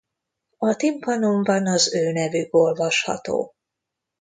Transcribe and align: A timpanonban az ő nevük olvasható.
A 0.57 0.73
timpanonban 0.75 1.67
az 1.67 1.93
ő 1.93 2.11
nevük 2.11 2.53
olvasható. 2.55 3.53